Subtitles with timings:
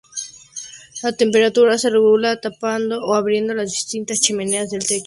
[1.03, 4.99] La temperatura se regula tapando o abriendo las distintas "chimeneas" del techo.